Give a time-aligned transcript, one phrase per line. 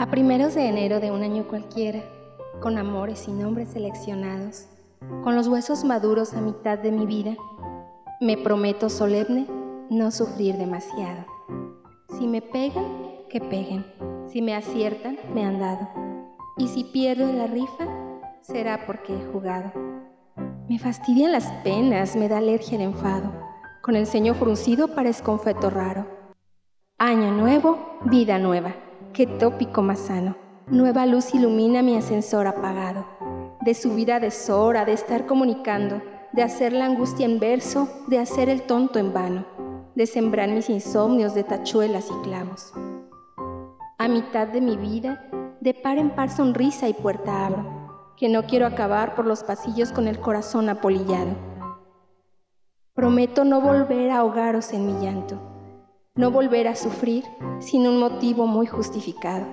[0.00, 2.02] A primeros de enero de un año cualquiera,
[2.62, 4.66] con amores y nombres seleccionados,
[5.22, 7.36] con los huesos maduros a mitad de mi vida,
[8.18, 9.46] me prometo solemne
[9.90, 11.26] no sufrir demasiado.
[12.18, 12.86] Si me pegan,
[13.28, 13.84] que peguen.
[14.26, 15.86] Si me aciertan, me han dado.
[16.56, 17.86] Y si pierdo la rifa,
[18.40, 19.70] será porque he jugado.
[20.66, 23.34] Me fastidian las penas, me da alergia el enfado.
[23.82, 26.06] Con el ceño fruncido parezco un feto raro.
[26.96, 28.74] Año nuevo, vida nueva.
[29.12, 30.36] Qué tópico más sano.
[30.68, 33.04] Nueva luz ilumina mi ascensor apagado.
[33.60, 36.00] De subir a deshora, de estar comunicando,
[36.32, 39.44] de hacer la angustia en verso, de hacer el tonto en vano,
[39.96, 42.72] de sembrar mis insomnios de tachuelas y clavos.
[43.98, 45.28] A mitad de mi vida,
[45.60, 49.90] de par en par sonrisa y puerta abro, que no quiero acabar por los pasillos
[49.90, 51.34] con el corazón apolillado.
[52.94, 55.40] Prometo no volver a ahogaros en mi llanto,
[56.16, 57.24] no volver a sufrir
[57.60, 59.46] sin un motivo muy justificado